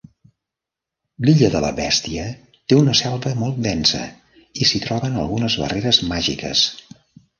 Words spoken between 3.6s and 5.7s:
densa i s'hi troben algunes